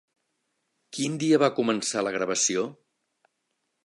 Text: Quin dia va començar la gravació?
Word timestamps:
Quin 0.97 1.19
dia 1.23 1.39
va 1.43 1.49
començar 1.59 2.03
la 2.07 2.13
gravació? 2.17 2.65